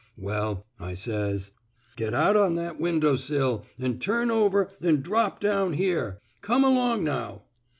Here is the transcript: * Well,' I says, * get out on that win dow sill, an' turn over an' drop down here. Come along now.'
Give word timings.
* 0.09 0.17
Well,' 0.17 0.65
I 0.79 0.95
says, 0.95 1.51
* 1.73 1.95
get 1.95 2.11
out 2.15 2.35
on 2.35 2.55
that 2.55 2.79
win 2.79 3.01
dow 3.01 3.17
sill, 3.17 3.65
an' 3.77 3.99
turn 3.99 4.31
over 4.31 4.71
an' 4.81 5.01
drop 5.01 5.39
down 5.39 5.73
here. 5.73 6.17
Come 6.41 6.63
along 6.63 7.03
now.' 7.03 7.43